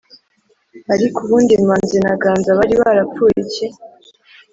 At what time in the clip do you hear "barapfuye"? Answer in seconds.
2.81-3.35